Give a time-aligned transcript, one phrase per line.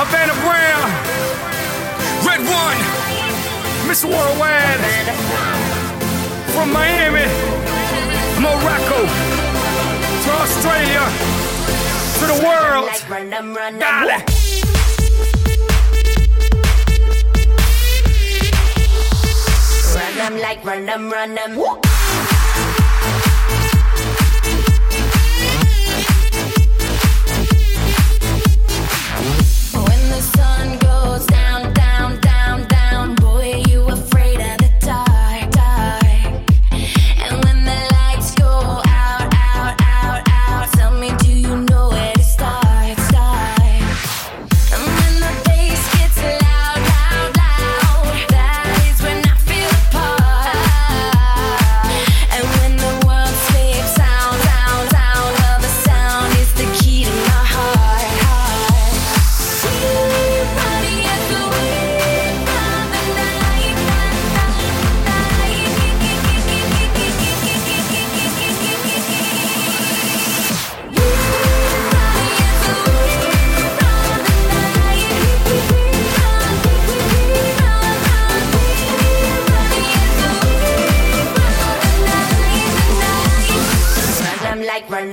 [0.00, 0.86] Havana Brown,
[2.22, 2.78] Red One,
[3.90, 4.04] Mr.
[4.06, 4.78] Worldwide,
[6.54, 7.26] from Miami,
[8.38, 9.00] Morocco,
[10.22, 11.02] to Australia,
[12.20, 12.86] to the world.
[12.86, 14.06] Like run them, run them.
[14.06, 14.22] Dale.
[19.96, 21.87] Run them like run them, run them.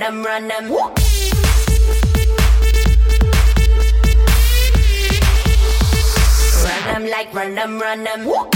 [0.00, 0.72] them, run them.
[7.10, 8.26] Like run them, run them.
[8.26, 8.50] Run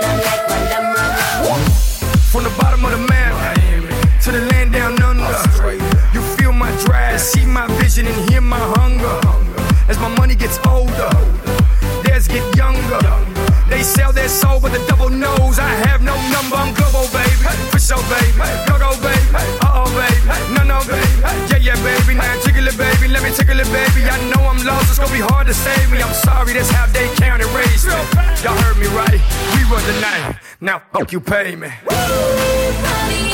[0.00, 1.60] them like run them, run.
[2.32, 3.56] From the bottom of the map
[4.22, 5.24] to the land down under.
[6.14, 8.33] You feel my drive, see my vision, and hear
[14.24, 15.58] Their soul with a double nose.
[15.58, 17.44] I have no number, I'm global, baby.
[17.68, 18.40] For sure, baby.
[18.64, 19.20] Go, go, baby.
[19.60, 20.16] Uh oh, baby.
[20.56, 21.20] No, no, baby.
[21.52, 22.16] Yeah, yeah, baby.
[22.16, 23.12] Now jiggle it, baby.
[23.12, 24.08] Let me tickle it, baby.
[24.08, 26.00] I know I'm lost, it's gonna be hard to save me.
[26.00, 27.92] I'm sorry, that's how they count and raise me.
[28.40, 29.20] Y'all heard me right.
[29.52, 30.40] We run the night.
[30.58, 31.68] Now, fuck you, pay me.
[31.84, 33.33] Party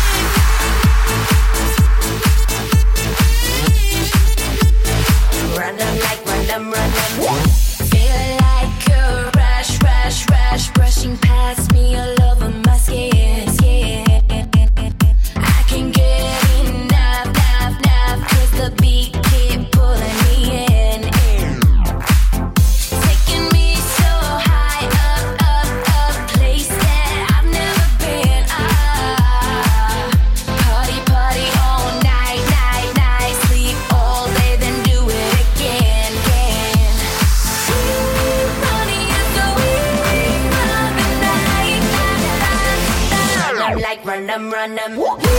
[44.11, 44.95] Run them, run them.
[44.97, 45.29] Party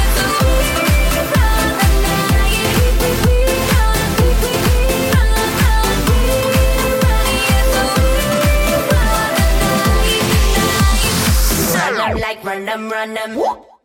[0.00, 0.26] is the
[0.58, 1.68] wave night.
[11.74, 13.77] Run them like run them, run them.